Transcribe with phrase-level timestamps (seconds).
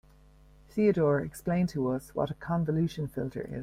[0.67, 3.59] Theodore explained to us what a convolution filter is.